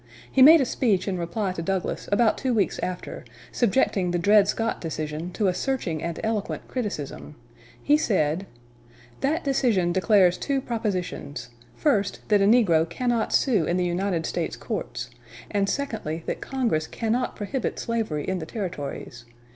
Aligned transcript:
He 0.31 0.41
made 0.41 0.59
a 0.61 0.65
speech 0.65 1.07
in 1.07 1.19
reply 1.19 1.51
to 1.51 1.61
Douglas 1.61 2.09
about 2.11 2.35
two 2.35 2.55
weeks 2.55 2.79
after, 2.79 3.23
subjecting 3.51 4.09
the 4.09 4.17
Dred 4.17 4.47
Scott 4.47 4.81
decision 4.81 5.29
to 5.33 5.45
a 5.47 5.53
searching 5.53 6.01
and 6.01 6.19
eloquent 6.23 6.67
criticism. 6.67 7.35
He 7.83 7.97
said: 7.97 8.47
"That 9.19 9.43
decision 9.43 9.93
declares 9.93 10.39
two 10.39 10.59
propositions 10.59 11.49
first, 11.75 12.21
that 12.29 12.41
a 12.41 12.45
negro 12.45 12.89
cannot 12.89 13.31
sue 13.31 13.65
in 13.65 13.77
the 13.77 13.85
United 13.85 14.25
States 14.25 14.55
courts; 14.55 15.11
and 15.51 15.69
secondly, 15.69 16.23
that 16.25 16.41
Congress 16.41 16.87
cannot 16.87 17.35
prohibit 17.35 17.77
slavery 17.77 18.27
in 18.27 18.39
the 18.39 18.47
Territories. 18.47 19.25